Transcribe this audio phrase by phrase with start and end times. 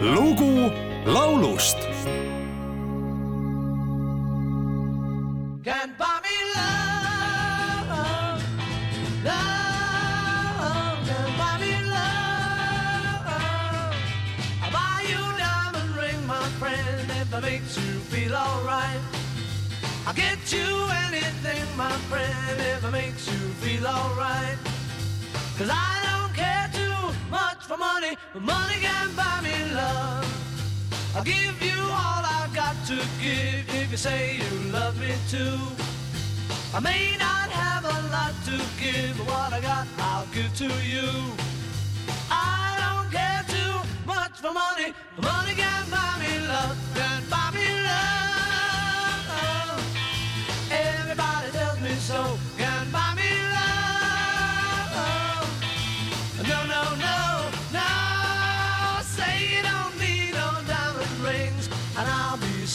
[0.00, 0.70] lugu
[1.06, 1.78] laulust
[5.64, 7.88] Can't buy me love,
[9.24, 13.26] love, can't buy me love.
[14.62, 19.00] I'll buy you a diamond ring, my friend, if it makes you feel alright.
[20.06, 24.56] I'll get you anything, my friend, if it makes you feel alright.
[25.58, 26.27] Cause I don't care too much
[27.68, 30.24] for money, but money can buy me love.
[31.14, 35.58] I'll give you all I've got to give if you say you love me too.
[36.74, 40.70] I may not have a lot to give, but what I got I'll give to
[40.94, 41.10] you.
[42.30, 43.74] I don't care too
[44.06, 47.37] much for money, but money can buy me love, can buy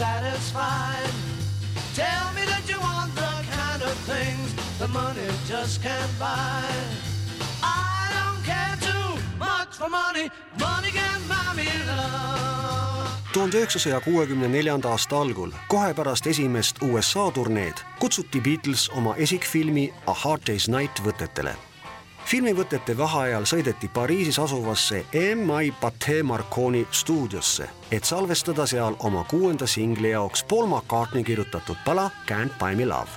[0.00, 1.12] satisfied.
[1.94, 4.48] Tell me that you want the kind of things
[4.78, 6.64] that money just can't buy.
[7.62, 10.26] I don't care too much for money,
[10.58, 13.10] money can buy me love.
[13.32, 19.92] tuhande üheksasaja kuuekümne neljanda aasta algul, kohe pärast esimest USA turneed, kutsuti Beatles oma esikfilmi
[20.06, 21.69] A Hard Day's Night võtetele.
[22.30, 25.00] Filmivõtete vaheajal sõideti Pariisis asuvasse
[25.34, 25.72] M.I.
[25.80, 32.54] Pathé Marconi stuudiosse, et salvestada seal oma kuuenda singli jaoks Paul McCartney kirjutatud pala Can't
[32.58, 33.10] Buy Me Love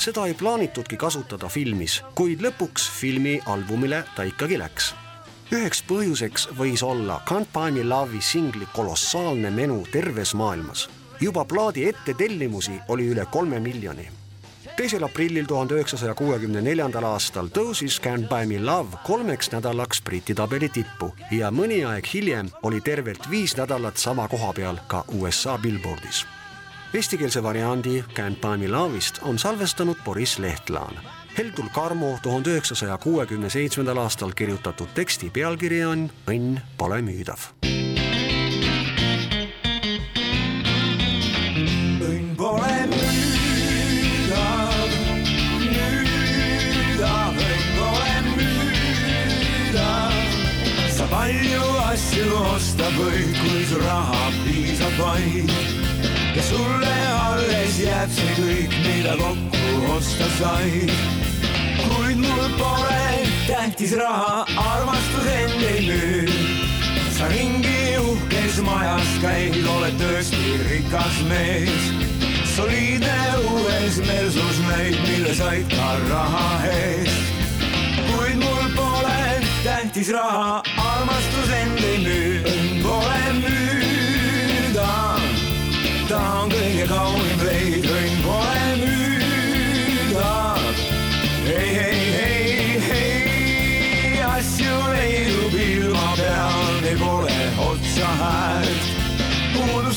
[0.00, 4.94] seda ei plaanitudki kasutada filmis, kuid lõpuks filmialbumile ta ikkagi läks
[5.54, 10.88] üheks põhjuseks võis olla Can't Buy Me Love'i singli kolossaalne menu terves maailmas.
[11.20, 14.08] juba plaadi ettetellimusi oli üle kolme miljoni.
[14.80, 20.32] Teisel aprillil tuhande üheksasaja kuuekümne neljandal aastal tõusis Can't Buy Me Love kolmeks nädalaks Briti
[20.34, 25.58] tabeli tippu ja mõni aeg hiljem oli tervelt viis nädalat sama koha peal ka USA
[25.60, 26.22] Billboardis
[26.96, 30.96] Eestikeelse variandi Can't Buy Me Love'ist on salvestanud Boris Lehtlaan.
[31.38, 37.52] Heldul Karmo tuhande üheksasaja kuuekümne seitsmendal aastal kirjutatud teksti pealkiri on Õnn pole müüdav.
[51.90, 55.50] Asju osta võid, kui su raha piisab vaid.
[56.36, 60.92] ja sulle alles jääb see kõik, mida kokku osta said.
[61.82, 66.68] kuid mul pole tähtis raha, armastus end ei müü
[67.20, 71.90] sa ringi uhkes majas käid, oled tõesti rikas mees.
[72.54, 73.18] soliidne
[73.50, 77.20] uues Mersus näid, mille said ka raha eest.
[78.06, 79.20] kuid mul pole
[79.64, 80.59] tähtis raha,
[86.80, 90.58] on kõige kaunim leid, õnn pole müüdav.
[91.46, 97.38] ei, ei, ei, ei, asju leidub ilma peal, neil pole
[97.68, 98.08] otsa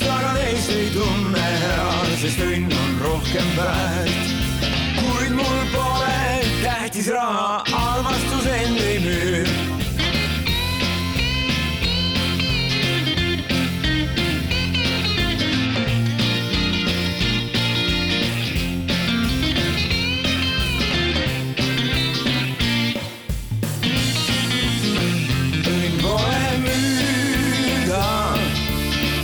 [0.04, 4.36] aga neist ei tunne head, sest õnn on rohkem väärt.
[5.00, 7.64] kuid mul pole tähtis raha,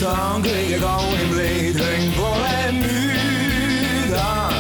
[0.10, 4.56] ta on kõige kaunim leid, õnn pole müüdav.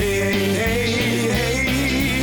[0.00, 2.22] ei, ei, ei, ei,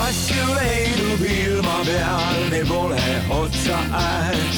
[0.00, 3.04] asju leidub ilma peal, neil pole
[3.40, 4.56] otsa äärt.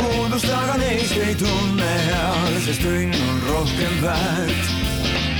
[0.00, 4.64] puudust aga neist ei tunne heal, sest õnn on rohkem väärt.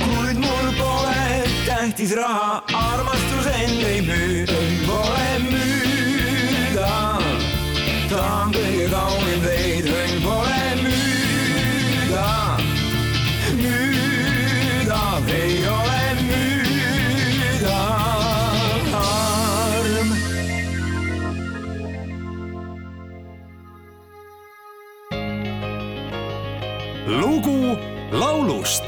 [0.01, 1.23] kuid mul pole
[1.69, 7.21] tähtis raha, armastus end ei müü, õnn pole müüdav
[8.09, 9.60] ta on kõige kaunim leid,
[27.07, 27.77] lugu
[28.11, 28.83] laulust